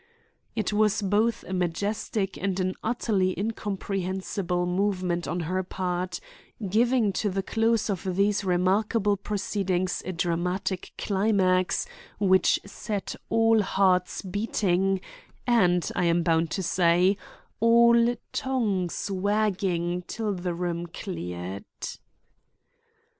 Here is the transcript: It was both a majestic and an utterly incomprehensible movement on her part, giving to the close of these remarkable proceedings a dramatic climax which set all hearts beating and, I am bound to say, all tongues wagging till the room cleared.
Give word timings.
It 0.55 0.73
was 0.73 1.03
both 1.03 1.43
a 1.43 1.53
majestic 1.53 2.35
and 2.35 2.59
an 2.59 2.73
utterly 2.83 3.37
incomprehensible 3.39 4.65
movement 4.65 5.27
on 5.27 5.41
her 5.41 5.61
part, 5.61 6.19
giving 6.67 7.13
to 7.13 7.29
the 7.29 7.43
close 7.43 7.87
of 7.87 8.15
these 8.15 8.43
remarkable 8.43 9.15
proceedings 9.15 10.01
a 10.03 10.11
dramatic 10.11 10.91
climax 10.97 11.85
which 12.17 12.59
set 12.65 13.15
all 13.29 13.61
hearts 13.61 14.23
beating 14.23 15.01
and, 15.45 15.87
I 15.95 16.05
am 16.05 16.23
bound 16.23 16.49
to 16.57 16.63
say, 16.63 17.15
all 17.59 18.15
tongues 18.33 19.11
wagging 19.11 20.01
till 20.07 20.33
the 20.33 20.55
room 20.55 20.87
cleared. 20.87 21.65